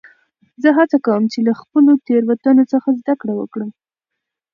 [0.61, 3.69] زه هڅه کوم، چي له خپلو تیروتنو څخه زدکړم وکړم.